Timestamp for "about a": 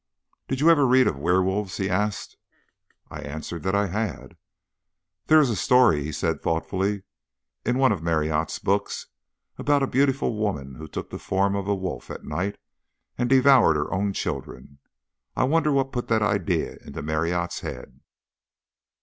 9.59-9.87